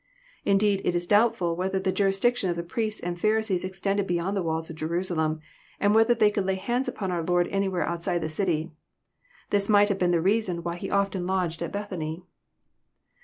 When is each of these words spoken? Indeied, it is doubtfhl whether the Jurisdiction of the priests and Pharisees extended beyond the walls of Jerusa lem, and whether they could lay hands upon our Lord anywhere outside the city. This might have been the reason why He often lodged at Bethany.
Indeied, 0.45 0.81
it 0.83 0.95
is 0.95 1.05
doubtfhl 1.07 1.55
whether 1.55 1.79
the 1.79 1.91
Jurisdiction 1.91 2.49
of 2.49 2.55
the 2.55 2.63
priests 2.63 2.99
and 3.01 3.21
Pharisees 3.21 3.63
extended 3.63 4.07
beyond 4.07 4.35
the 4.35 4.41
walls 4.41 4.67
of 4.71 4.75
Jerusa 4.75 5.15
lem, 5.15 5.41
and 5.79 5.93
whether 5.93 6.15
they 6.15 6.31
could 6.31 6.47
lay 6.47 6.55
hands 6.55 6.87
upon 6.87 7.11
our 7.11 7.23
Lord 7.23 7.47
anywhere 7.49 7.83
outside 7.87 8.17
the 8.21 8.27
city. 8.27 8.71
This 9.51 9.69
might 9.69 9.89
have 9.89 9.99
been 9.99 10.09
the 10.09 10.19
reason 10.19 10.63
why 10.63 10.77
He 10.77 10.89
often 10.89 11.27
lodged 11.27 11.61
at 11.61 11.71
Bethany. 11.71 12.23